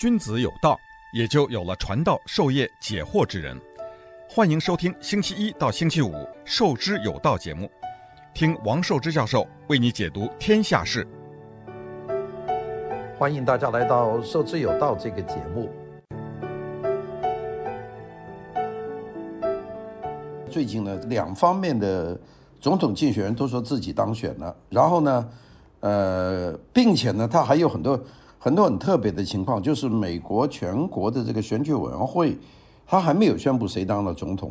[0.00, 0.80] 君子有道，
[1.12, 3.54] 也就有了传道授业解惑之人。
[4.30, 7.70] 欢迎收听星期一到星期五《授之有道》节目，
[8.32, 11.06] 听王寿之教授为你解读天下事。
[13.18, 15.68] 欢迎大家来到《授之有道》这个节目。
[20.48, 22.18] 最近呢，两方面的
[22.58, 25.28] 总统竞选人都说自己当选了，然后呢，
[25.80, 28.02] 呃，并且呢，他还有很多。
[28.42, 32.38] 很多很特别的情况，就是美国全国的这个选举委员会，
[32.86, 34.50] 他还没有宣布谁当了总统，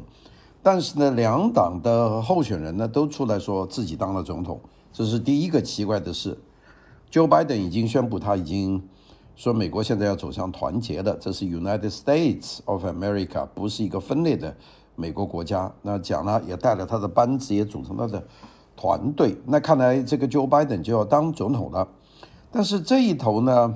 [0.62, 4.62] 但是呢，两党的候选人呢都出来说自己当了总统，
[4.94, 6.38] 这是第一个奇怪的事。
[7.12, 8.80] Joe Biden 已经宣布他已经
[9.36, 14.56] 说美国现在要走向团结的，这是 United States of America，不是一个分裂的
[14.96, 15.74] 美国国家。
[15.82, 18.24] 那讲了也带了他的班子，也组成他的
[18.78, 19.36] 团队。
[19.48, 21.88] 那看来这个 Joe Biden 就要当总统了。
[22.52, 23.76] 但是这一头呢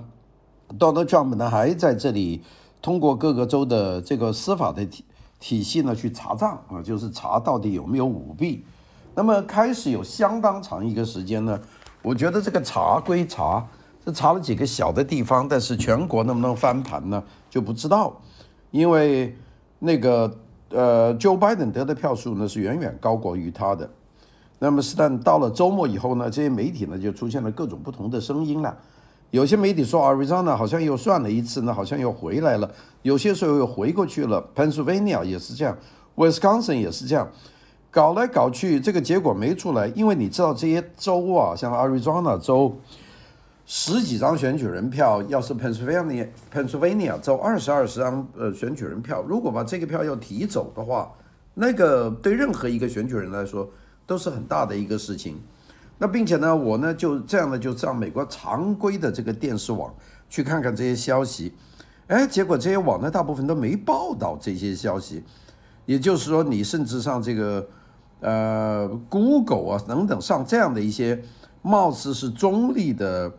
[0.79, 2.41] ，Donald Trump 呢还在这里
[2.81, 5.05] 通过各个州的这个司法的体
[5.39, 8.65] 体系呢去查账啊，就是查到底有没有舞弊。
[9.13, 11.59] 那么开始有相当长一个时间呢，
[12.01, 13.63] 我觉得这个查归查，
[14.03, 18.19] 这查了几个小的地方，但是全国能不能翻盘呢就不知道，
[18.71, 19.37] 因为
[19.77, 20.35] 那个
[20.69, 23.87] 呃，Joe Biden 得的票数呢是远远高过于他的。
[24.63, 28.73] 那么，是但到了周末以后呢，这些媒体呢就出现了各种不同的声音了。
[29.29, 32.65] 有些媒体说，Arizona 好像又算了一次呢，好像又回来了；
[33.01, 34.41] 有些时候又回过去了。
[34.55, 35.77] Pennsylvania 也是这样
[36.15, 37.27] ，Wisconsin 也是这样，
[37.91, 39.87] 搞来搞去，这个结果没出来。
[39.87, 42.73] 因为你知道这些州啊，像 Arizona 州，
[43.65, 51.11] 十几张选举人票，要是 Pennsylvania Pennsylvania 州二十二十张呃选举人票，如果把这个票要提走的话，
[51.53, 53.67] 那个对任何一个选举人来说。
[54.05, 55.39] 都是很大的一个事情，
[55.97, 59.93] 那并且呢，我呢就这样呢就上美国常规的这个电视网
[60.29, 61.53] 去看看这些消息，
[62.07, 65.23] 哎，结果这些网呢大部分都没报道这些消息，
[65.85, 67.65] 也就是说，你甚至上这个
[68.19, 71.23] 呃 Google 啊等等上这样的一些
[71.61, 73.31] 貌似是中立的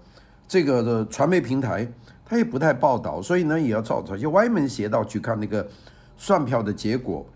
[0.48, 1.86] 这个的传媒平台，
[2.24, 5.68] 它也不太报道，所以呢也要找找些歪门邪道去看那个
[6.16, 7.26] 算票的结果。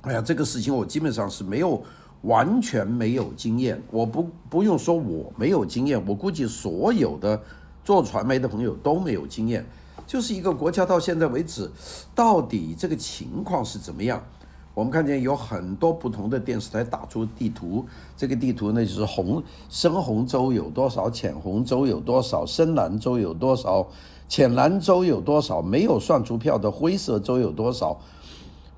[0.00, 1.80] 哎呀，这个事情我基本上是没有。
[2.24, 7.40] 完全没有经验，我不不用说我没有经验，我估计所有的
[7.84, 9.64] 做传媒的朋友都没有经验。
[10.06, 11.70] 就是一个国家到现在为止，
[12.14, 14.22] 到底这个情况是怎么样？
[14.74, 17.84] 我们看见有很多不同的电视台打出地图，
[18.16, 23.86] 这个地图呢就是红深红州有多少，浅红州有多少，深蓝州有多少，
[24.28, 27.98] 浅蓝州有多少，没有算出票的灰色州有多少？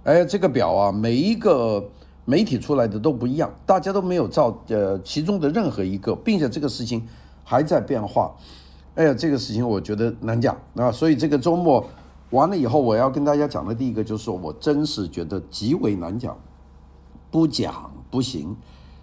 [0.05, 1.91] 哎，这个表啊，每一个。
[2.29, 7.07] 媒体出来的都不一样，大家都没有照呃其中的任何一个，并且这个事情
[7.45, 8.35] 还在变化。
[8.97, 11.87] 哎呀，这个事情我觉得难讲啊，所以这个周末
[12.31, 16.37] 完了以后，我要跟大家讲的第一个就是，我真是觉得极为难讲，
[17.31, 18.57] 不讲不行，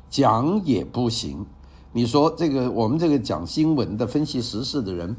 [0.09, 1.45] 讲也不行。
[1.93, 5.15] 你说这个我们这个讲新闻的、分析时事的人，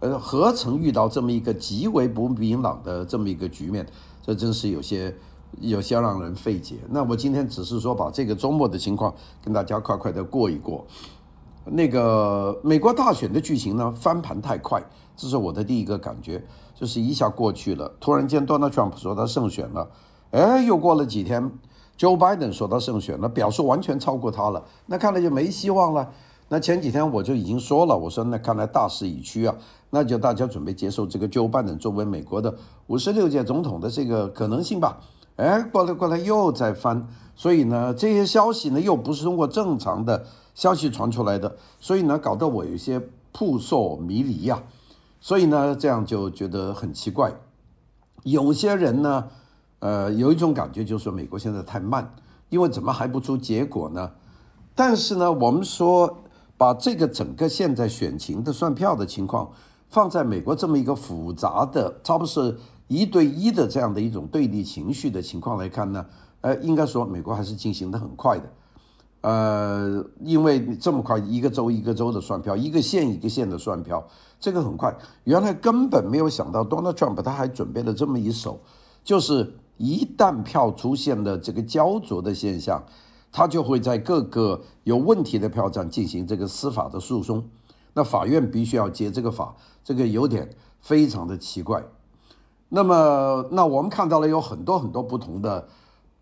[0.00, 3.86] 呃，何曾遇到这么一个极为不明朗的这么一个局面？
[4.22, 5.16] 这真是有些。
[5.60, 6.76] 有些让人费解。
[6.90, 10.86] 那我今天只是说把这个周末的情况跟大家快快的过一过。
[11.64, 14.82] 那个美国大选的剧情呢，翻盘太快，
[15.14, 16.42] 这是我的第一个感觉，
[16.74, 17.92] 就是一下过去了。
[18.00, 19.90] 突然间，Donald Trump 说他胜选了，
[20.30, 21.50] 哎，又过了几天
[21.98, 24.64] ，Joe Biden 说他胜选了，表述完全超过他了。
[24.86, 26.10] 那看来就没希望了。
[26.48, 29.54] 那前几天我就已经说了，我说那看来大势已去啊，
[29.90, 34.98] 那就大家准备接受这个 Joe Biden 作为美国的五十六届总统的这个可能性吧。
[35.38, 37.06] 哎，过来过来，又在翻，
[37.36, 43.00] 所以呢，这些消息呢，又不是通过正常的消息传出来的，所以呢，搞得我有些
[43.30, 44.60] 扑朔迷离呀，
[45.20, 47.32] 所以呢，这样就觉得很奇怪。
[48.24, 49.28] 有些人呢，
[49.78, 52.12] 呃，有一种感觉就是说，美国现在太慢，
[52.48, 54.10] 因为怎么还不出结果呢？
[54.74, 56.18] 但是呢，我们说
[56.56, 59.52] 把这个整个现在选情的算票的情况
[59.88, 62.58] 放在美国这么一个复杂的，差不多是。
[62.88, 66.04] 一对一的这样的一种对立情绪的情况来看呢，
[66.40, 68.52] 呃，应该说美国还是进行得很快的，
[69.20, 74.06] 呃，因为这么快，一个州一个州的算票，一个县一个县的算票，
[74.40, 74.96] 这个很快。
[75.24, 78.58] 原来根本没有想到，Donald Trump 他还准备了这么一手，
[79.04, 82.82] 就是一旦票出现了这个焦灼的现象，
[83.30, 87.44] 他就会在各个有问题的票站进行这个司法的诉讼，
[87.92, 89.54] 那法院必须要接这个法，
[89.84, 90.48] 这个有点
[90.80, 91.84] 非常的奇怪。
[92.70, 95.66] 那么，那我们看到了有很多很多不同的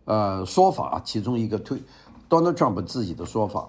[0.05, 1.83] 呃说法，其中一个推
[2.31, 3.69] Donald Trump 自己的说法。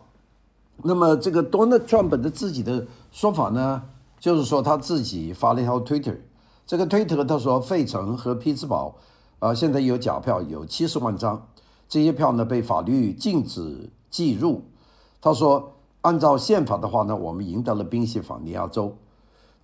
[0.83, 3.81] 那么，这个 Donald Trump 的自己的说法呢，
[4.19, 6.17] 就是说他自己发了一条 Twitter，
[6.67, 8.93] 这个推特他说，费城和匹兹堡
[9.39, 11.47] 啊，现在有假票有七十万张，
[11.89, 14.61] 这些票呢被法律禁止计入。
[15.19, 18.95] 他说，按照宪法的话呢，我们赢得了宾夕法尼亚州。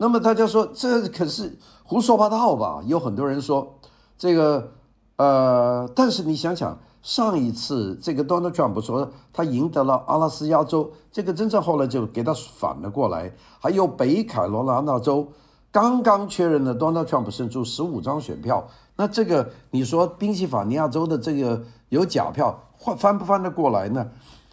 [0.04, 2.84] 那么大家说，这可是胡说八道吧？
[2.86, 3.74] 有很多人说
[4.18, 4.72] 这个，
[5.16, 15.26] 呃，但是你想想，上一次这个 Donald Trump 说他赢得了阿拉斯加州，这个真正后来就给他反了过来，还有北卡罗来纳州。
[15.72, 18.68] 刚刚确认了，Donald Trump 胜出十五张选票。
[18.98, 24.06] 那这个你说宾夕法尼亚州的这个有假票，翻翻不翻得过来呢？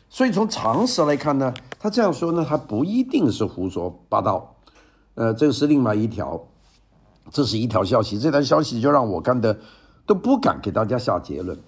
[0.09, 4.55] 所以从常识来看呢，他这样说呢，还不一定是胡说八道。
[5.21, 6.41] 呃，这个是另外一条，
[7.31, 8.19] 这是一条消息。
[8.19, 9.59] 这条消息就让我看的
[10.07, 11.59] 都不敢给大家下结论。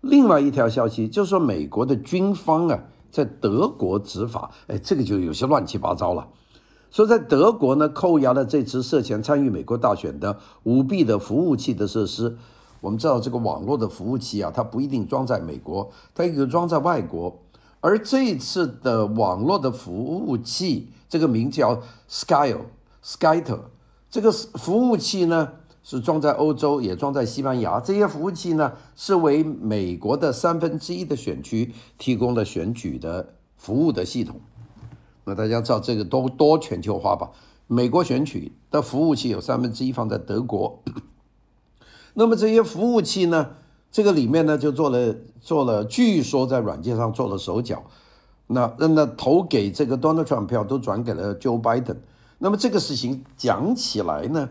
[0.00, 6.28] 另外一条消息就是说，美国的军方啊，在德国执法，哎，这个就有些乱七八糟了。
[6.90, 12.38] 说在德国呢，扣押了这次涉嫌参与美国大选的舞弊的服务器的设施。
[12.80, 17.38] 我们知道这个网络的服务器啊，它不一定装在美国，它也可以装在外国。
[17.80, 22.62] 而这一次的网络的服务器，这个名叫 Scale
[23.08, 23.60] Skype，Skype，
[24.10, 25.52] 这个服务器呢
[25.82, 27.80] 是装在欧洲，也装在西班牙。
[27.80, 34.38] 这些服务器呢是为美国的三分之一的选区提供了选举的服务的系统。
[35.24, 37.30] 那大家知道这个多多全球化吧？
[37.66, 40.82] 美国选举的服务器有三分之一放在德国，
[42.12, 43.50] 那么这些服务器呢，
[43.90, 47.84] 这个里面呢就做了做了，据说在软件上做了手脚，
[48.48, 51.96] 那那投给这个 Donald Trump 票都转给了 Joe Biden。
[52.38, 54.48] 那么这个事情讲起来呢，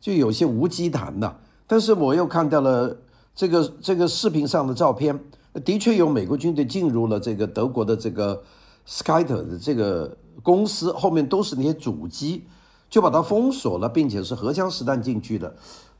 [0.00, 1.34] 就有些无稽谈呐。
[1.66, 2.96] 但是我又看到了
[3.34, 5.18] 这个这个视频上的照片，
[5.64, 8.42] 的确有美国军队进入了这个德国的这个。
[8.86, 12.42] Skype 的这个公司后面都是那些主机，
[12.88, 15.54] 就把它封锁了，并且是荷枪实弹进去的。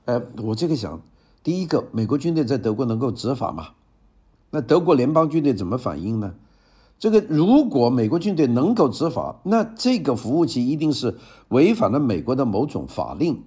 [0.06, 1.00] 呃，我这个想，
[1.44, 3.68] 第一个，美国军队在德国能够执法吗？
[4.50, 6.34] 那德国联邦军队怎么反应呢？
[7.00, 11.16] 这个如果美国军队能够执法，那这个服务器一定是
[11.48, 13.42] 违反了美国的某种法令。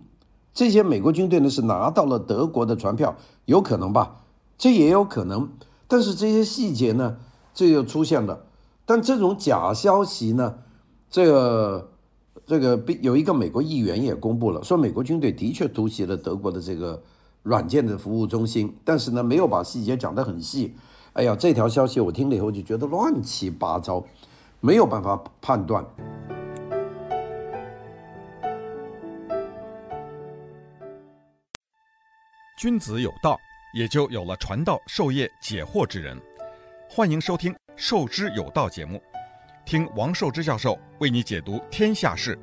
[0.51, 3.15] 这些美国军队呢是拿到了德国的传票，
[3.45, 4.23] 有可能吧？
[4.57, 5.47] 这也有可能。
[5.87, 7.17] 但是这些细节呢，
[7.53, 8.43] 这又出现了。
[8.85, 10.55] 但这种假消息呢，
[11.07, 11.91] 这个
[12.47, 16.99] 这个有一个美国议员也公布了，说美国军队的确突袭了德国的这个
[17.43, 20.73] 软件的服务中心，但是呢，没有把细节讲得很细。
[21.13, 24.03] 哎呀，这条消息我听了以后就觉得乱七八糟，
[24.59, 25.85] 没有办法判断。
[32.57, 33.37] 君子有道，
[33.75, 36.19] 也就有了传道授业解惑之人。
[36.89, 37.55] 欢迎收听。
[37.75, 38.99] 授之有道节目，
[39.65, 42.37] 听王寿之教授为你解读天下事。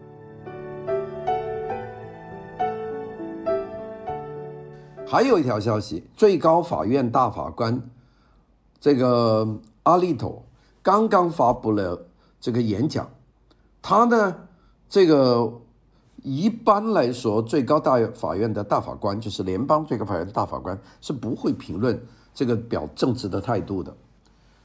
[5.05, 7.81] 还有一条消息，最高法院大法官
[8.81, 9.47] 这个
[9.83, 10.43] 阿利托
[10.83, 12.07] 刚刚发布了
[12.41, 13.09] 这个演讲。
[13.83, 14.35] 他呢，
[14.89, 15.53] 这个
[16.23, 22.03] 一般来说，最高大法院的大法官就是联邦最高法院的大法官是不会评论
[22.35, 23.95] 这个表政治的态度的。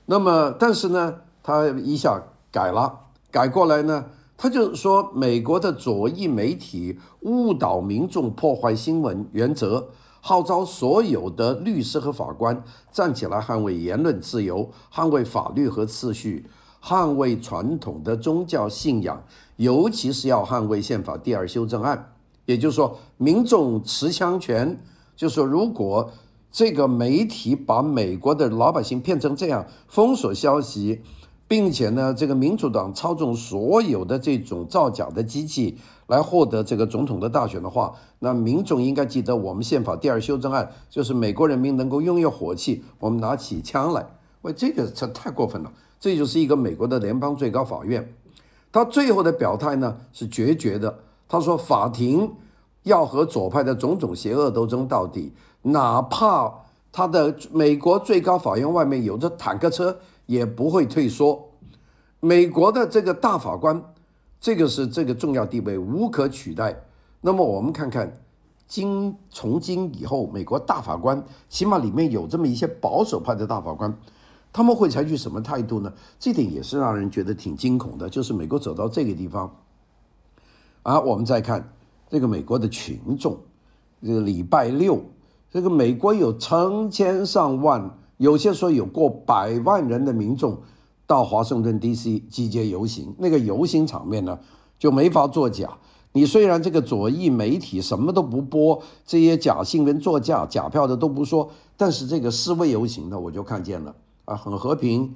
[0.06, 2.22] 那么，但是呢，他一下
[2.52, 4.06] 改了，改过来呢，
[4.38, 9.88] 他就说美国的左翼媒体误导民众，破坏新闻原则，
[10.28, 16.48] 号召所有的律师和法官站起来捍卫言论自由，捍卫法律和秩序，
[16.82, 19.24] 捍卫传统的宗教信仰，
[19.58, 22.14] 尤其是要捍卫宪法第二修正案。
[22.46, 24.76] 也就是说，民众持枪权，
[25.16, 26.10] 就是说如果。
[26.58, 31.02] 这个媒体把美国的老百姓骗成这样，封锁消息，
[31.50, 44.06] 并且呢，这个民主党操纵所有的这种造假的机器来获得这个总统的大选的话，那民众应该记得，我们宪法第二修正案就是美国人民能够拥有火器，我们拿起枪来。
[44.42, 45.72] 喂，这个这太过分了。
[46.00, 48.14] 这就是一个美国的联邦最高法院，
[48.72, 51.00] 他最后的表态呢是决绝的。
[51.28, 52.32] 他说，法庭
[52.84, 55.34] 要和左派的种种邪恶斗争到底。
[55.64, 56.54] 哪怕
[56.92, 59.98] 他的美国最高法院外面有着坦克车，
[60.28, 61.50] 也不会退缩。
[62.20, 63.82] 美国的这个大法官，
[64.46, 66.80] 这个是这个重要地位无可取代。
[67.20, 68.16] 那么我们看看，
[68.68, 73.92] 今从今以后，美国大法官起码里面有这么一些保守派的大法官，
[74.54, 75.92] 他们会采取什么态度呢？
[76.20, 78.08] 这点也是让人觉得挺惊恐的。
[78.08, 79.52] 就是美国走到这个地方，
[80.84, 81.68] 啊，我们再看
[82.08, 83.36] 这个美国的群众，
[84.04, 85.02] 这个礼拜六。
[85.50, 90.62] 这个美国有成千上万，有些说有过百万人的民众
[91.08, 92.20] 到华盛顿 D.C.
[92.30, 94.40] 集结游行，那个游行场面呢
[94.80, 95.78] 就没法作假。
[96.14, 103.94] 你虽然这个左翼媒体什么都不播，这些假新闻作假、假票的都不说，但是这个示威游行呢，我就看见了
[104.24, 105.14] 啊，很和平，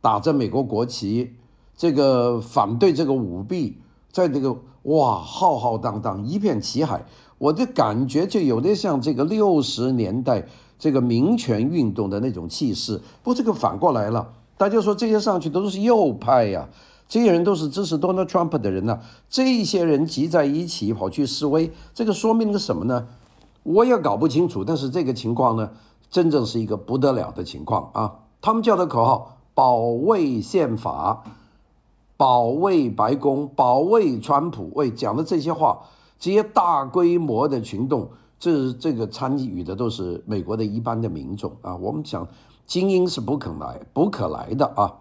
[0.00, 1.36] 打着美国国旗，
[1.76, 3.78] 这个反对这个舞弊，
[4.10, 7.04] 在这个哇浩浩荡荡一片旗海，
[7.38, 10.44] 我的感觉就有点像这个六十年代
[10.76, 13.00] 这个民权运动的那种气势。
[13.22, 16.68] 不这个反过来了，大家说这些上去都是右派呀。
[17.08, 23.06] 这些人都是支持 Donald Trump 的人呢、啊，这些人集在一起跑去示威，这个说明了什么呢？
[23.62, 24.62] 我也搞不清楚。
[24.62, 25.70] 但是这个情况呢，
[26.10, 28.12] 真正是一个不得了的情况啊！
[28.42, 31.24] 他们叫的口号：保卫宪法，
[32.18, 34.70] 保卫白宫，保卫川普。
[34.74, 35.80] 为讲的这些话，
[36.18, 41.74] 这些大规模的群众，这这个参与的都是美国的一般的民众啊。
[41.74, 42.28] 我们讲
[42.70, 44.94] 精英是不可来，不可来的啊。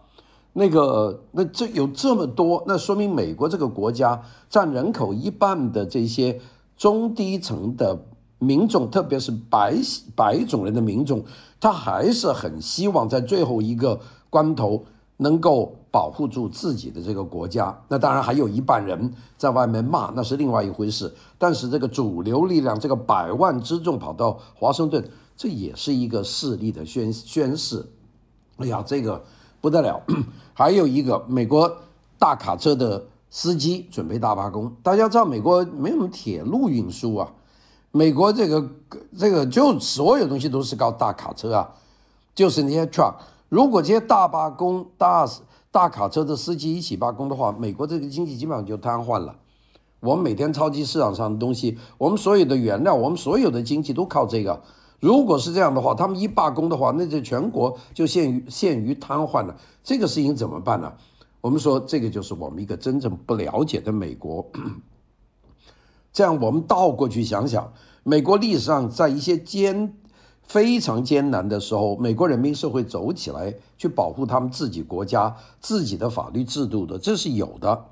[0.53, 6.41] 那个，那这有这么多，那说明美国这个国家占人口一半的这些
[6.75, 8.05] 中低层的
[8.39, 9.75] 民众，特别是白
[10.15, 11.23] 白种人的民众，
[11.61, 13.99] 他还是很希望在最后一个
[14.31, 14.83] 关头
[15.17, 17.79] 能够保护住自己的这个国家。
[17.87, 21.13] 那当然还有一半人在外面骂，那是另外一回事。
[21.37, 25.07] 但是这个主流力量，这个百万之众跑到华盛顿，
[25.39, 27.87] 这也是一个势力的宣宣示。
[28.57, 29.23] 哎呀，这个。
[29.61, 30.01] 不得了，
[30.55, 31.69] 还有一个美国
[32.17, 34.73] 大卡车的司机准备大罢工。
[34.81, 37.29] 大家知道，美国没有什么铁路运输啊，
[37.91, 38.69] 美国这个
[39.17, 41.69] 这个就所有东西都是靠大卡车啊，
[42.33, 43.15] 就是那些 truck。
[43.49, 45.29] 如果这些大罢工、大
[45.71, 49.35] 大卡车的司机一起罢工的话，美国这个经济基本上就瘫痪了。
[49.99, 54.61] 我们每天超级市场上的东西，我们所有的原料，我们所有的经济都靠这个。
[54.99, 59.55] 如果是这样的话，他们一罢工的话，那这全国就陷于陷于瘫痪了。
[59.81, 60.91] 这个事情怎么办呢？
[61.39, 64.45] 我们说，这个就是我们一个真正不了解的美国。
[66.11, 67.71] 这样，我们倒过去想想，
[68.03, 69.93] 美国历史上在一些艰
[70.43, 77.85] 非常艰难的时候，美国人民是会走起来去保护他们自己国家自己的法律制度的，这是有的。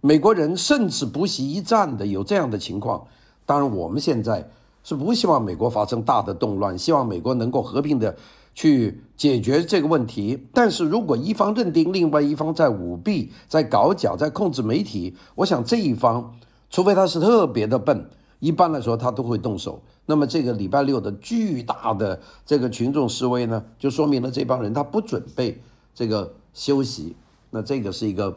[0.00, 3.06] 美国人甚至不惜一战的，有这样的情况。
[3.46, 4.50] 当然，我们现在。
[4.88, 8.16] 是不希望美国发生大的动乱，希望美国能够和平的
[8.54, 10.46] 去解决这个问题。
[10.50, 16.34] 但是如果一方认定另外一方在舞弊、在搞假、在控制媒体，我想这一方，
[16.70, 19.78] 除非他是特别的笨，一般来说他都会动手。
[20.06, 25.60] 那么这个礼拜六的巨大的这个群众示威呢，就说明了这帮人他不准备
[25.94, 27.14] 这个休息。
[27.50, 28.34] 那这个是一个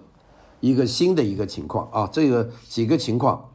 [0.59, 3.50] 一个新的一个情况啊，这个几个情况。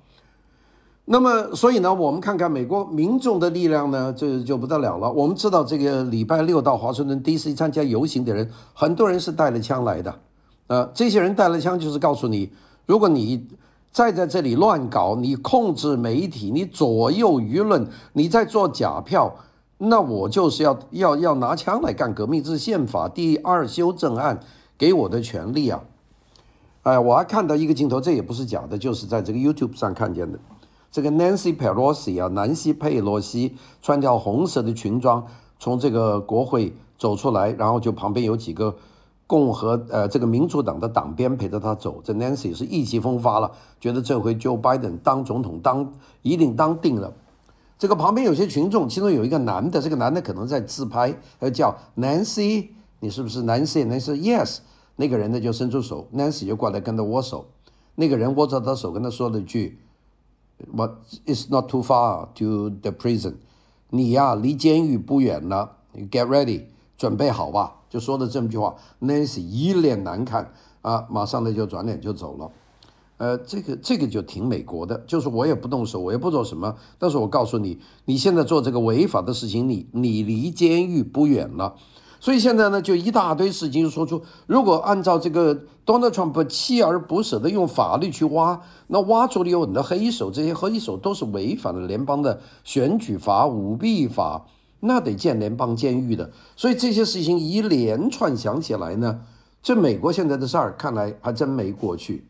[1.09, 5.11] 那么，所以呢，我们看看美国民众的力量呢，这就不得了了。
[5.13, 7.55] 我们知道，这个礼拜六到华盛顿 D.C.
[7.55, 10.13] 参加游行的人，很多人是带了枪来的。
[10.67, 12.51] 呃，这些人带了枪，就是告诉你，
[12.87, 13.47] 如果你
[13.93, 19.33] 再在这里乱搞，你控制媒体，你左右舆论，你在做假票，
[19.79, 22.43] 那我就是要要要拿枪来干革命。
[22.43, 24.41] 这是宪法第二修正案
[24.77, 25.81] 给我的权利啊！
[26.83, 30.37] 哎，我还看到一个镜头，这也不是假的，就是在这个 YouTube 上看见的。
[30.91, 35.27] 这个 Nancy Pelosi 啊，南希佩洛西穿条红色的裙装
[35.59, 38.75] 从这个国会走出来，然后就旁边有几个
[39.27, 42.01] 共和呃这个民主党的党鞭陪着他走。
[42.03, 47.13] 这 Nancy 是意气风发了，觉得这回 Joe Biden 当总统当一定当定了。
[47.79, 52.69] 这个旁边有些群众，其中有一个男的，这个男的可能在自拍，他叫 Nancy，
[53.01, 54.61] 你是不是 Nancy？Nancy Yes，
[54.97, 57.45] 那个人呢就伸出手，Nancy 就过来跟他握手，
[57.97, 59.79] 那个人握着他手跟他说了一句。
[60.75, 60.93] But
[61.27, 63.35] it's not too far to the prison。
[63.91, 65.77] 你呀，离监狱不远了。
[66.11, 66.63] Get ready，
[66.97, 67.75] 准备好吧。
[67.89, 72.51] 就说的这么句话，Nancy 一脸难看啊，马上呢就转脸就走了。
[73.19, 81.77] 呃，这个这个就挺美国的，就是我也不动手，我也不做什么，但是我告诉你，你现在做这个违法的事情，你你离监狱不远了。
[82.19, 85.55] 所以现在呢，就一大堆事情就说出，如果按照这个
[85.85, 94.47] Donald Trump 锲而不舍的用法律去挖，那挖出了有很多黑手，这些黑手都是违反了联邦的选举法、舞弊法，
[94.81, 96.31] 那得建联邦监狱的。
[96.57, 99.21] 所以这些事情一连串想起来呢，
[99.63, 102.27] 这美国现在的事儿看来还真没过去。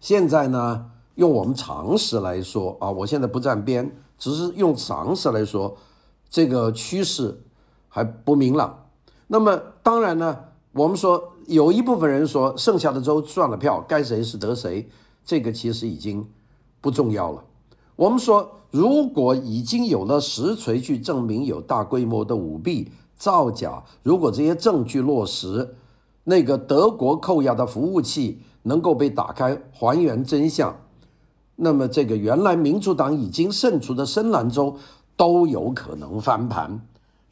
[0.00, 5.76] 现在呢，用我们常识来说啊，我现在不站边，只是用常识来说，
[6.28, 7.40] 这个趋势。
[7.94, 8.86] 还不明朗，
[9.28, 10.36] 那么当然呢，
[10.72, 14.88] 我们说有一部分人说剩下的州赚了票，该谁是得谁，
[15.24, 16.28] 这个其实已经
[16.80, 17.44] 不重要了。
[17.94, 25.76] 我们说，如果已经有了实锤去证明有大规模的舞弊、造假，如果这些证据落实，
[26.24, 30.76] 那个德国扣押的服务器能够被打开，还原真相，
[31.54, 34.74] 那么这个原来民主党已经胜出的深蓝州
[35.16, 36.84] 都有可能翻盘。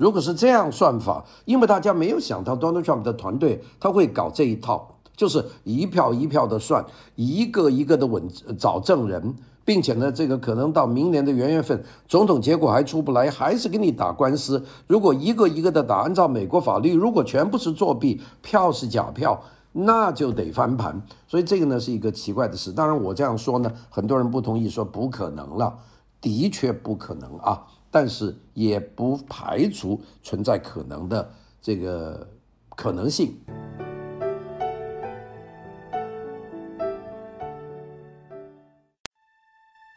[0.03, 8.29] 如果是这样算法，因为大家没有想到 Donald Trump 的团队他会搞这一套，就是一票一票的算，一个一个的稳
[8.59, 9.33] 找证人，
[9.65, 14.61] 并且呢，这个可能到明年的元月份，总统结果还出不来，还是给你打官司。
[14.89, 19.41] 如果一个一个的打，按照美国法律，如果全部是作弊，票是假票，
[19.71, 21.01] 那就得翻盘。
[21.29, 22.73] 所以这个呢是一个奇怪的事。
[22.73, 25.79] 当然我这样说呢，很多人不同意，说不可能了，
[26.21, 27.63] 的确不可能啊。
[27.95, 31.31] 但是也不排除存在可能的
[31.61, 32.27] 这个
[32.71, 33.39] 可能性。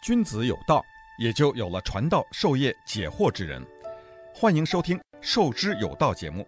[0.03, 0.83] 君子有道，
[1.17, 3.65] 也就有了传道授业解惑之人。
[4.33, 6.45] 欢迎收听《授之有道》节目，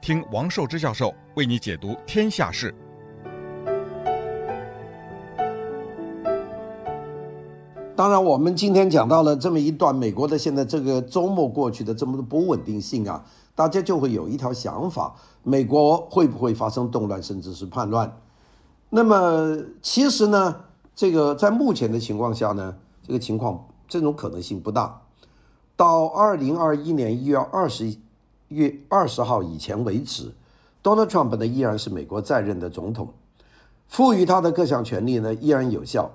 [0.00, 2.72] 听王寿之教授为你解读天下事。
[7.96, 13.24] 当然，我们今天讲到了这么一段美国的现在这个周末过去的这么多不稳定性啊，
[13.54, 18.14] 大家就会有一条想法：美国会不会发生动乱，甚至是叛乱？
[18.90, 20.54] 那么其实呢，
[20.94, 25.00] 这个在目前的情况下呢，这个情况这种可能性不大。
[25.74, 27.96] 到二零二一年一月二十
[28.48, 30.34] 月二十号以前为止
[30.82, 33.08] ，Donald Trump 呢依然是美国在任的总统，
[33.88, 36.10] 赋予他的各项权利呢依然有效。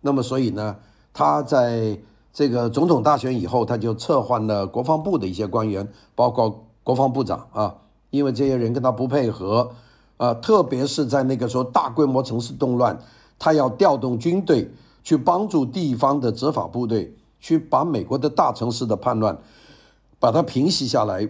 [0.00, 0.76] 那么所以呢，
[1.16, 1.98] 他在
[2.30, 7.74] 这个总统大选以后，他就撤换了国防部的一些官员，包括国防部长啊，
[8.10, 9.70] 因为这些人跟他不配合，
[10.18, 12.98] 啊，特别是在那个时候大规模城市动乱，
[13.38, 14.70] 他要调动军队
[15.02, 19.38] 去帮助地方的执法部队，去把美国的大城市的叛乱
[20.18, 21.26] 把它平息下来。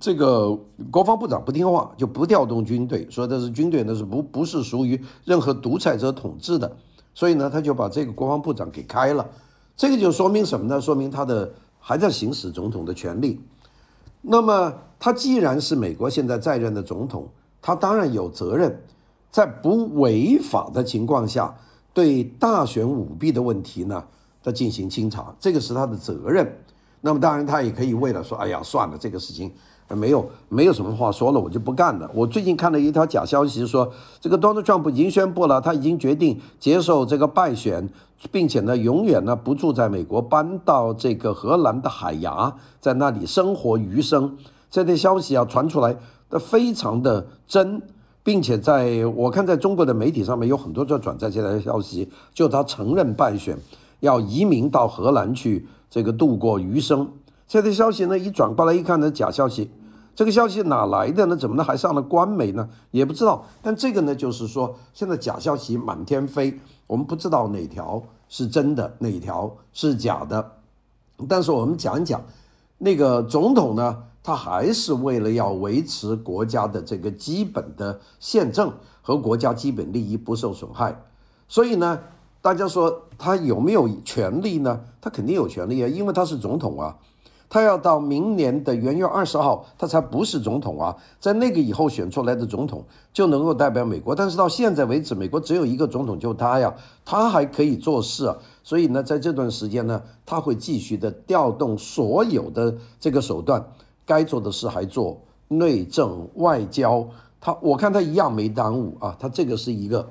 [0.00, 0.58] 这个
[0.90, 6.74] 国防部长不听话，就不调动军队，说这是军队那是不不是属于任何独裁者统治的。
[7.16, 9.26] 所以呢，他就把这个国防部长给开了，
[9.74, 10.78] 这个就说明什么呢？
[10.78, 13.40] 说明他的还在行使总统的权利。
[14.20, 17.26] 那么他既然是美国现在在任的总统，
[17.62, 18.82] 他当然有责任，
[19.30, 21.56] 在不违法的情况下，
[21.94, 24.04] 对大选舞弊的问题呢，
[24.42, 26.54] 他进行清查，这个是他的责任。
[27.00, 29.50] 那么当然，他也可以为了说，哎呀，算了，这个事情。
[29.88, 32.10] 没有，没有什么话说了，我就不干了。
[32.12, 33.88] 我最近看了一条假消息，说
[34.20, 37.88] 这个 Donald Trump 已经宣布了，他已经决定接受这个败选，
[38.32, 44.36] 并且呢，永远呢不住在美国，搬到这个荷兰的海牙，在那里生活余生。
[44.68, 45.96] 这条消息啊传出来，
[46.28, 47.80] 的非常的真，
[48.24, 53.56] 并且在我看，在中国的媒体上面有很多在转载这条消息，就他承认败选，
[54.00, 57.08] 要移民到荷兰去这个度过余生。
[57.48, 59.70] 这条消息呢，一转过来一看呢，假消息。
[60.16, 61.36] 这个消息哪来的呢？
[61.36, 61.62] 怎么呢？
[61.62, 62.68] 还上了官媒呢？
[62.90, 63.44] 也不知道。
[63.60, 70.52] 但这个呢，就是说，现在假消息满天飞，我们不知道哪条是真的，哪条是假的。
[71.28, 72.20] 但是我们讲一讲，
[72.78, 80.98] 那个总统呢，他还是为了要维持国家的这个基本的宪政和国家基本利益不受损害，
[81.46, 81.98] 所以呢，
[82.40, 84.80] 大家说他有没有权利呢？
[85.00, 86.96] 他肯定有权利啊，因为他是总统啊。
[87.48, 94.14] 他要到明年的元月二十号，他才不是总统啊，在那个以后选出来的总统就能够代表美国。
[94.14, 98.36] 但是到现在为止，美国只有一个总统，就他呀，他还可以做事啊。
[98.64, 103.64] 所以呢，在这段时间呢，他会继续的调动所有的这个手段，
[104.04, 107.06] 该做的事还做，内政外交，
[107.40, 109.16] 他我看他一样没耽误啊。
[109.20, 110.08] 他这个是一个，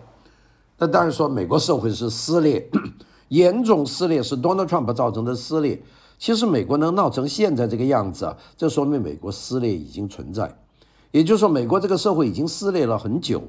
[0.77, 2.65] 那当然说美国社会是撕裂，
[3.27, 5.81] 严重撕裂，是 Donald Trump 造成的撕裂。
[6.17, 10.57] 其实美国能闹成现在这个样子啊，这说明美国撕裂已经存在，
[11.11, 13.41] 也就是说，美国这个社会已经撕裂了很久。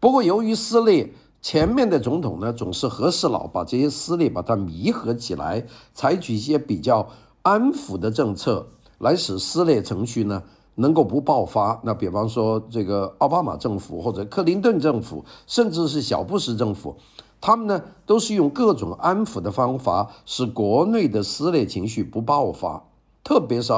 [0.00, 7.08] 不过由于撕裂，前面的总统呢总是和事佬，把这些撕裂把它弥合起来，采取一些比较
[7.42, 8.66] 安抚的政策，
[8.98, 10.42] 来使撕裂程序呢
[10.76, 11.80] 能够不爆发。
[11.84, 16.96] 那比方说这个奥巴马政府或者克林顿政府，甚至是小布什政府。
[17.46, 22.82] 他们呢，都是用各种安抚的方法，使国内的撕裂情绪不爆发。
[23.22, 23.70] 特别是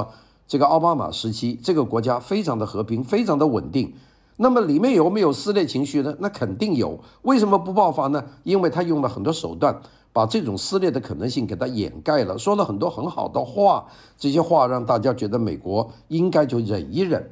[0.46, 3.92] 这个奥巴马时期，这个国家非常的和平，非常的稳定。
[4.36, 6.14] 那么里面有没有撕裂情绪呢？
[6.20, 6.96] 那肯定有。
[7.22, 8.24] 为什么不爆发呢？
[8.44, 9.76] 因为他用了很多手段，
[10.12, 13.84] 把这种撕裂的可能性给它掩盖了，说了很多很好的话。
[14.16, 17.28] 这些话让大家觉得美国应该就忍一忍。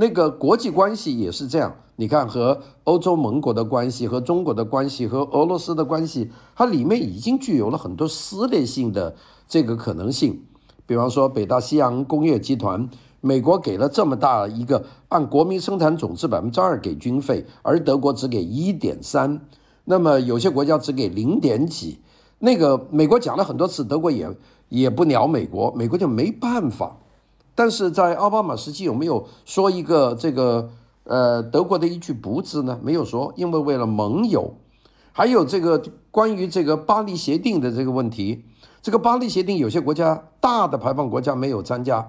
[0.00, 1.74] 那个国际关系也是这样。
[1.96, 9.16] 你看，和欧洲盟国的关系、和中国的关系、和俄罗斯的关系，它里面已经具有了很多撕裂性的
[9.48, 10.40] 这个可能性。
[10.86, 12.88] 比方说，北大西洋工业集团，
[13.20, 19.40] 美国给了这么大一个按国民生产总值百分之二给军费，而德国只给一点三，
[19.86, 21.98] 那么有些国家只给零点几。
[22.38, 24.30] 那个美国讲了很多次，德国也
[24.68, 26.98] 也不鸟美国，美国就没办法。
[27.58, 30.70] 但是在奥巴马时期有没有说一个这个
[31.02, 32.78] 呃德国的一句不字呢？
[32.80, 34.54] 没有说，因为为了盟友，
[35.10, 38.44] 还有这个关于这个巴黎协定的这个问题，
[38.80, 42.08] 这个巴黎协定有些国家大的排放国家没有参加，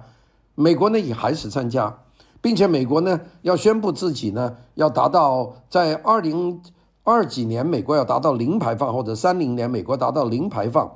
[0.54, 1.98] 美国呢也还是参加，
[2.40, 6.62] 并且美国呢要宣布自己呢要达到在二零。
[7.02, 10.92] 二几年，美国要达到零排放，或者三零年美国达到零排放，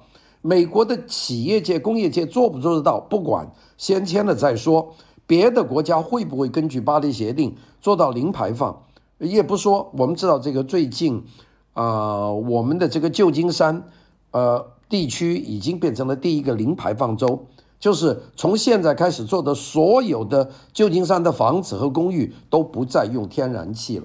[0.47, 3.01] 美国的企业界、工业界做不做得到？
[3.01, 4.95] 不管，先签了再说。
[5.27, 8.83] 别的国家会不会根据巴黎协定做到零排放？
[9.21, 9.91] 也不说。
[9.97, 11.25] 我们知道这个最近，
[11.73, 13.89] 啊、我们的这个旧金山，
[14.33, 17.47] 呃，地区已经变成了第一个零排放州，
[17.81, 24.05] 就是从现在开始做的所有的旧金山的房子和公寓都不再用天然气了，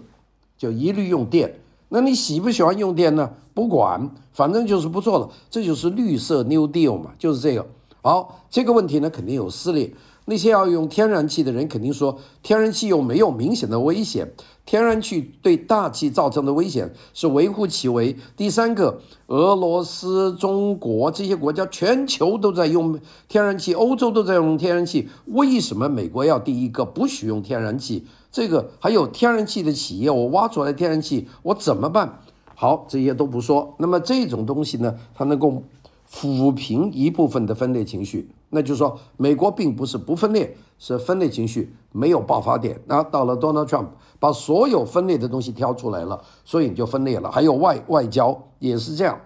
[0.58, 1.54] 就一律用电。
[1.90, 3.32] 那你喜不喜欢用电呢？
[3.54, 5.30] 不管，反正就是不做了。
[5.50, 7.66] 这就是绿色 New Deal 嘛，就是这个。
[8.02, 9.94] 好，这个问题呢，肯定有撕裂。
[10.26, 14.32] 那些要用天然气的人肯定说，天然气又没有明显的危险，
[14.64, 18.16] 天然气对大气造成的危险是微乎其微。
[18.38, 28.06] 第三个，俄罗斯、中国这些国家，全球都在用天然气，欧洲都在用天然气，为什么美国要第一个不许用天然气？
[28.32, 32.22] 这个还有天然气的企业，我挖出来天然气，我怎么办？
[32.56, 33.74] 好，这些都不说。
[33.78, 35.64] 那么这种东西呢，它能够
[36.12, 38.30] 抚平一部分的分裂情绪。
[38.50, 42.80] 那就是说，美国并不是不分裂，是分裂情绪没有爆发点。
[42.88, 43.88] 那到了 Donald Trump，
[44.20, 47.32] 把所有分裂的东西挑出来了，所以你就分裂了。
[47.32, 49.20] 还有外外交也是这样。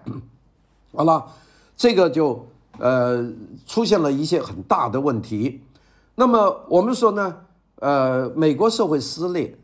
[0.94, 1.26] 好了，
[1.76, 2.46] 这个就
[2.78, 3.26] 呃
[3.66, 5.62] 出现了一些很大的问题。
[6.14, 7.36] 那么我们说呢？
[7.80, 9.58] 呃，美国社会撕裂，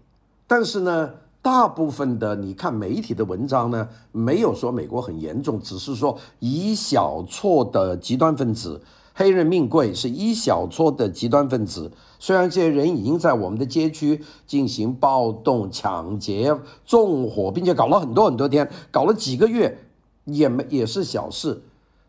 [0.47, 8.83] 但是呢，大部分的你看媒体的文章呢，没有说美国很严重，只是说一小撮的极端分子，
[9.15, 11.91] 黑人命贵是一小撮的极端分子。
[12.19, 19.79] 虽然这些人已经在我们的街区进行暴动、抢劫、纵火，并且搞了很多很多天，搞了几个月，
[20.25, 21.63] 也没也是小事。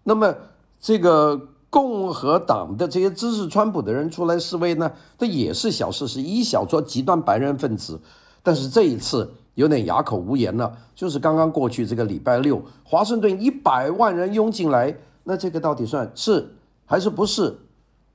[0.04, 0.36] 那么
[0.80, 1.50] 这个。
[1.72, 8.00] 共和党的这些支持川普的人出来示威呢，这也是小事，是一小撮极端白人分子。
[8.44, 16.54] 但是这一次有点哑口无言了，就是刚刚过去这个礼拜六，华盛顿一百万人涌进来，那这个到底算是
[16.86, 17.58] 还是不是？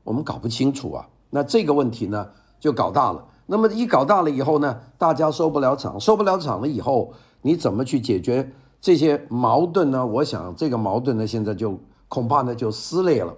[0.04, 1.08] 我们搞不清楚啊。
[1.30, 2.28] 那这个问题呢
[2.60, 3.24] 就搞大了。
[3.46, 10.04] 那么一搞大了以后呢，大家收不了场，收不了场了以后，你怎么去解决这些矛盾呢？
[10.04, 13.34] 我想这个矛盾呢，现在就恐怕呢就撕裂了。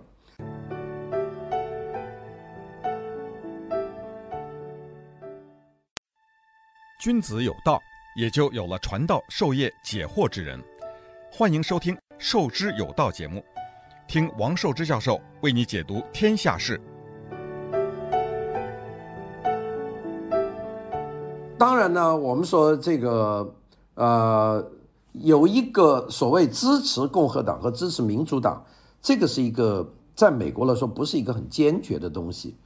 [6.98, 7.80] 君子有道，
[8.16, 10.60] 也就有了传道授业解惑之人。
[11.30, 13.40] 欢迎收听《授之有道》节目，
[14.08, 16.80] 听王寿之教授为你解读天下事。
[21.56, 23.54] 当然呢，我们说这个
[23.94, 24.68] 呃，
[25.12, 28.66] 有一个所谓支持共和党和支持民主党，
[29.00, 32.56] 这个是一个在美国来说不是一个很坚决的东西，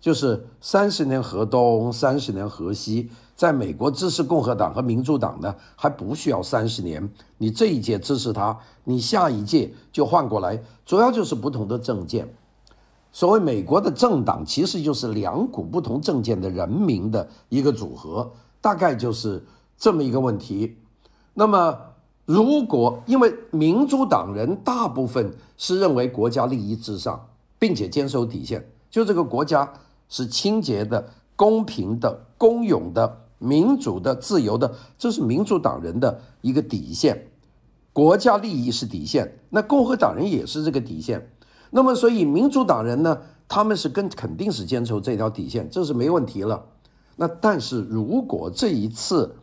[0.00, 3.12] 就是三十年河东，三十年河西。
[3.36, 7.06] 在美国支持共和党和民主党呢，还不需要三十年。
[7.36, 12.26] 你这一届支持他，你下一届就换过来，主要就是不同的政见。
[13.12, 19.44] 所谓美国的政党，其实就是两股不同政见的人民的一个组合，大概就是
[19.76, 20.78] 这么一个问题。
[21.34, 21.78] 那么，
[22.24, 29.70] 如果因为民主党人大部分是认为国家利益至上，并且坚守底线，就这个国家
[30.08, 33.24] 是清洁的、公平的、公勇的。
[33.38, 37.28] 民主的、自由的，这是民主党人的一个底线，
[37.92, 39.38] 国家利益是底线。
[39.50, 41.30] 那共和党人也是这个底线。
[41.70, 46.64] 那么，所以民主党人呢，他们是跟肯定是坚守这条底线，这是没问题了。
[47.16, 49.36] 那但是如果这一次，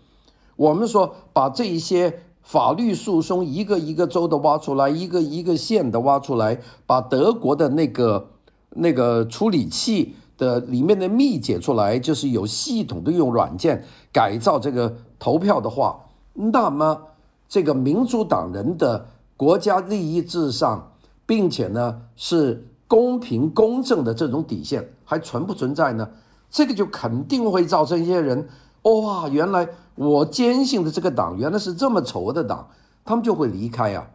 [0.56, 8.30] 我们说把这一些法律诉讼一个一个州的挖出来，一个一个县的挖出来，把德国的那个
[8.72, 10.16] 那个处理器。
[10.44, 15.98] 的里面的密解出来，就是有系统的用软件改造这个投票的话，
[16.34, 17.02] 那么
[17.48, 19.06] 这个民主党人的
[19.38, 20.92] 国家利益至上，
[21.26, 26.10] 并且呢是公平公正的这种底线还存不存在呢？
[26.50, 28.48] 这个就肯定会造成一些人，
[28.84, 32.68] 哇，原来我坚信的这个党原来是这么丑的党，
[33.06, 34.06] 他们就会离开啊。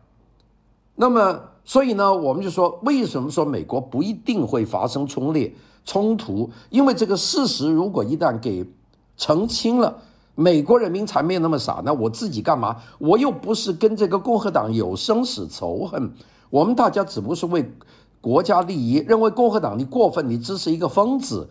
[0.95, 5.55] 那么所以呢，我们就说，为什么说美国不一定会发生冲裂？
[5.85, 8.67] 冲突，因为这个事实如果一旦给
[9.19, 9.95] 澄清了，
[10.35, 12.75] 美国人民才没有那么傻，那我自己干嘛？
[12.99, 16.11] 我又不是跟这个共和党有生死仇恨，
[16.49, 17.71] 我们大家只不过是为
[18.23, 21.51] 国家利益，认为共和党你过分，你支持一个疯子，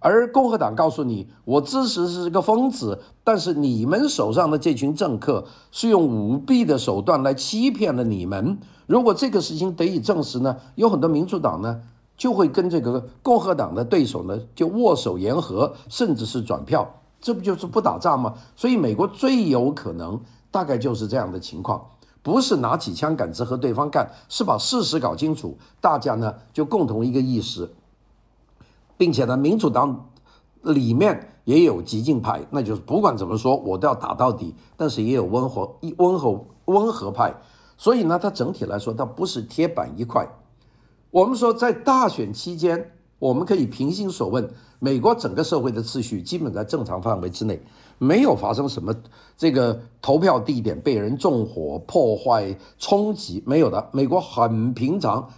[0.00, 8.58] 而共和党告诉你，我支持是个疯子，但是你们手上的这群政客是用舞弊的手段来欺骗了你们。
[8.86, 11.80] 如果这个事情得以证实呢，有很多民主党呢
[12.16, 16.94] 就会跟这个共和党的对手呢就握手言和，甚至是转票。
[17.20, 18.34] 这不就是不打仗吗？
[18.54, 20.20] 所以美国最有可能
[20.52, 21.84] 大概就是这样的情况，
[22.22, 27.68] 不是拿起枪杆子和对方干，是把事实搞清楚，大家呢就共同一个意识，
[28.98, 30.10] 并且呢，民主党
[30.60, 37.34] 里面也有激进派，那就是不管怎么说我都要打到底，但是也有温和温和温和派，
[37.78, 40.28] 所以呢，它整体来说它不是铁板一块。
[41.10, 44.50] 我们说在大选期间，我们可以平心所问。
[44.80, 47.60] 美国整个社会的秩序基本在正常范围之内，
[47.98, 48.94] 没有发生什么
[49.36, 53.88] 这个投票地点被人纵火、破坏、冲击，没有的。
[53.90, 55.28] 美国很平常，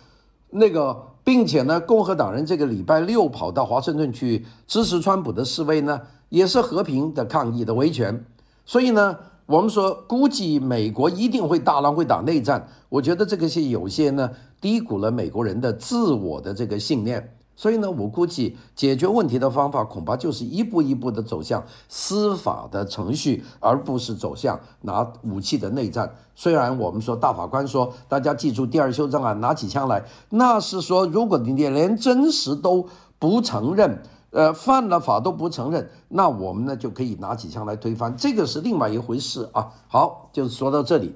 [0.51, 8.25] 那个，并且呢，共和党人这个礼拜六跑到华盛顿去支持川普的示威呢，也是和平的抗议的维权。
[8.67, 9.17] 所以呢，
[9.47, 14.29] 我们说估计美国一定会大浪会打内战，我觉得这个是有些呢
[14.61, 17.37] 低估了美国人的自我的这个信念。
[17.61, 26.11] 所以呢，我估计解决问题的方法恐怕就是一步一步的走向司法的程序，而不是走向拿武器的内战。
[26.35, 39.69] 虽然我们说大法官说，大家记住第二修正案，拿起枪来，那是说如果你连真实都不承认，呃，犯了法都不承认，那我们呢就可以拿起枪来推翻，这个是另外一回事啊。
[39.87, 41.15] 好，就说到这里。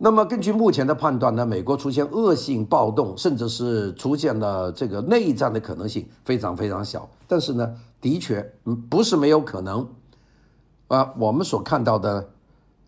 [0.00, 7.08] 那么根据目前的判断呢，美国出现恶性暴动，甚至是出现了这个内战的可能性非常非常小。
[7.26, 8.48] 但是呢，的确，
[8.88, 9.84] 不是没有可能。
[10.86, 12.28] 啊，我们所看到的，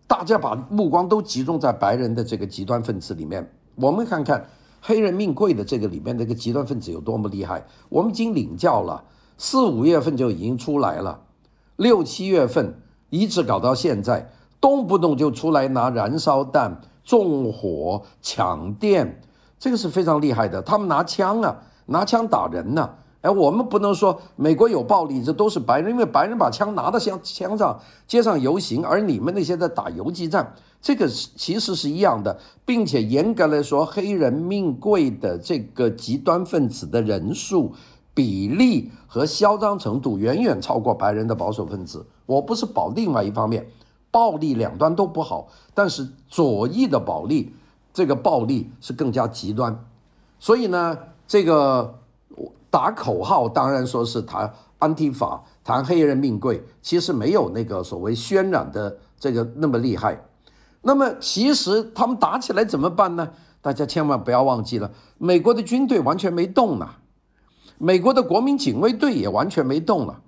[0.07, 3.53] 大家把目光都集中在白人的这个极端分子里面。
[3.75, 7.61] 我们看看黑人命贵的这个里面那个极端分子有多么厉害。
[7.89, 9.03] 我们已经领教了，
[9.37, 11.19] 四五月份就已经出来了，
[11.75, 12.73] 六七月份
[13.09, 16.79] 一直搞到现在，动不动就出来拿燃烧弹。
[17.03, 19.21] 纵火、抢电，
[19.59, 20.61] 这个是非常厉害的。
[20.61, 22.97] 他们拿枪啊，拿枪打人呢、啊。
[23.21, 32.35] 哎，我们不能说美国有暴力，这都是白人，因为白人把枪拿到枪枪上，街上游行，而你们那些在打游击战，这个其实是一样的，
[32.65, 37.71] 并且严格来说，黑人命贵的这个极端分子的人数
[38.15, 42.03] 比例和嚣张程度远远超过白人的保守分子。
[42.25, 43.63] 我不是保另外一方面。
[44.11, 47.53] 暴力两端都不好，但是左翼的暴力，
[47.93, 49.85] 这个暴力是更加极端。
[50.37, 51.97] 所以呢，这个
[52.69, 60.21] 打口号当然说是谈安提法，谈黑人命贵，其实没有那个所谓渲染的这个那么厉害。
[60.81, 63.29] 那么其实他们打起来怎么办呢？
[63.61, 66.89] 大家千万不要忘记了，美国的军队完全没动呢，
[67.77, 70.19] 美国的国民警卫队也完全没动了。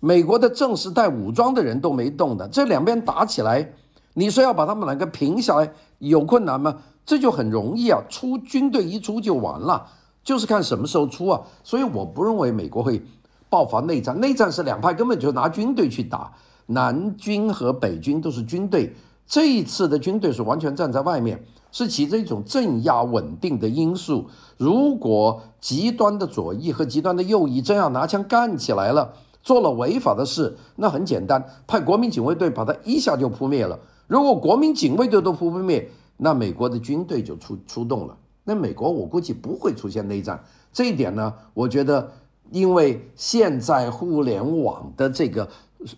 [0.00, 3.72] 美国的正式带武装的人都没动的，这两边打起来，
[4.14, 6.74] 你说要把他们两个平下来有困难吗？
[7.04, 9.86] 这就很容易啊，出军队一出就完了，
[10.24, 11.40] 就是看什么时候出啊。
[11.62, 13.02] 所以我不认为美国会
[13.50, 16.32] 爆发内战，内战是两派根本就拿军队去打，
[16.66, 18.94] 南军和北军都是军队，
[19.26, 24.26] 这一次的军队是完全站在外面，是起着一种镇压稳定的因素。
[24.56, 29.12] 如果极端的左翼和极端的右翼真要拿枪干起来了。
[29.42, 33.78] 做了违法的事，那很简单，派国民警卫队把他一下就扑灭了。
[34.06, 38.16] 如果国民警卫队都扑不灭，那美国的军队就出出动了。
[38.44, 40.42] 那美国我估计不会出现内战。
[40.72, 42.10] 这一点呢，我觉得，
[42.50, 45.48] 因为现在互联网的这个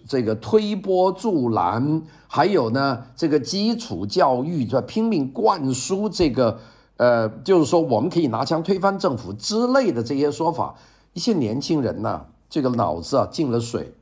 [0.06, 6.58] 这个推波助澜，还有呢这个基础教育在拼命灌输这个，
[6.98, 10.74] 呃，就是说我们可以拿枪推翻政府之类的这些说法，
[11.14, 12.26] 一些年轻人呢。
[12.52, 13.94] 这个脑子啊进了水，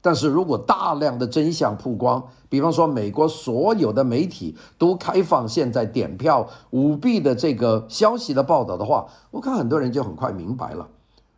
[0.00, 10.88] 但是如果大量的真相曝光，比方说美国所有的媒体都开放现在点票舞弊的这个消息的报道的话，我看很多人就很快明白了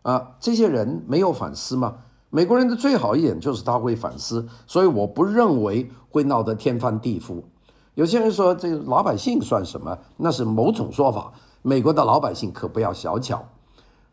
[0.02, 1.94] 啊，这些人没有反思吗？
[2.28, 7.42] 美国人的最好一点就是他会反思，所以我不认为会闹得天翻地覆。
[7.94, 9.96] 有些人说这老百姓算什么？
[10.18, 11.32] 那是某种说法。
[11.62, 13.42] 美国的老百姓可不要小瞧。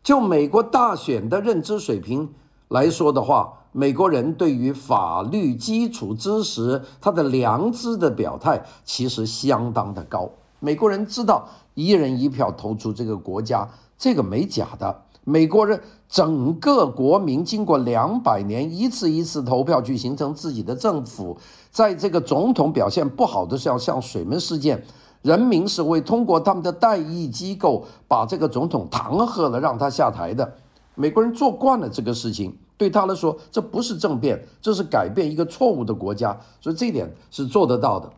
[0.02, 2.28] 就美国大选的认知水平
[2.68, 10.28] 来说的话，美国人对于法律基础知识、他的良知的表态，其实相当的高。
[10.58, 15.02] 美国人知道一人一票投出这个国家，这个没假的。
[15.24, 21.36] 美国人整个国民经过两百年一次一次投票去形成自己的政府，
[21.70, 24.82] 在这个总统表现不好的时候，像水门事件，
[25.22, 30.50] 人民是会通过他们的代议机构把这个总统弹劾了，让他下台的。
[30.94, 38.10] 美国人做惯了这个事情，对他来说这不是政变，这是改变一个错误的国家，所以这一点是做得到的。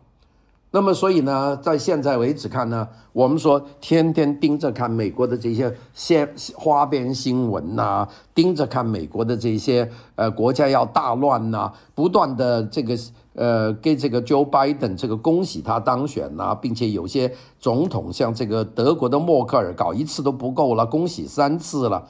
[0.75, 12.97] 那么，所以呢，在现在为止看呢，我们说天天盯着看美国的这些鲜花边新闻呐、盯着看美国的这些呃国家要大乱呐、不断的这个
[13.35, 22.09] 呃给这个 Joe Biden 这个恭喜他当选呐、并且有些总统像这个德国的默克尔搞一次都不够了，恭喜三次了，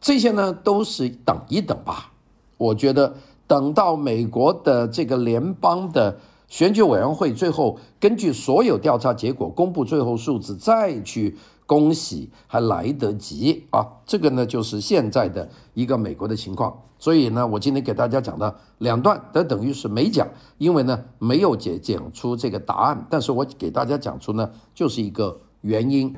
[0.00, 2.12] 这些呢都是等一等吧。
[2.56, 3.14] 我觉得
[3.46, 6.18] 等到美国的这个联邦的。
[6.50, 11.36] 选举委员会最后根据所有调查结果公布最后数字，再去
[11.70, 13.86] 恭喜还来得及啊！
[14.04, 16.76] 这个呢就是现在的一个美国的情况。
[16.98, 20.26] 所以呢，我今天给大家讲的两段，都等于是没讲，
[20.58, 26.12] 因为呢没有解讲出这个答案，但是我给大家讲出呢就是一个原因。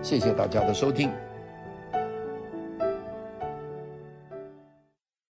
[0.00, 1.10] 谢谢大家的收听。